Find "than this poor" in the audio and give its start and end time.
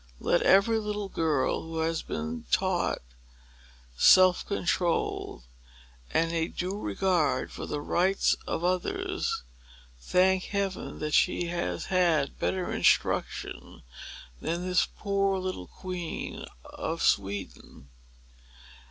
14.41-15.37